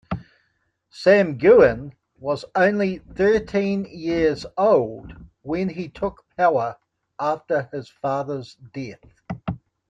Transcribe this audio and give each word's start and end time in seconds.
Samgeun 0.89 1.93
was 2.17 2.43
only 2.55 2.97
thirteen 2.97 3.85
years 3.85 4.47
old 4.57 5.13
when 5.43 5.69
he 5.69 5.89
took 5.89 6.23
power 6.35 6.75
after 7.19 7.69
his 7.71 7.87
father's 7.87 8.55
death. 8.73 9.13